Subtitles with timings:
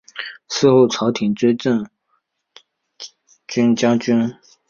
[0.49, 1.91] 事后朝廷追赠镇
[3.47, 4.33] 军将军。